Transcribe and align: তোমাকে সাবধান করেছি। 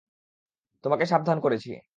তোমাকে 0.83 1.05
সাবধান 1.05 1.37
করেছি। 1.39 1.71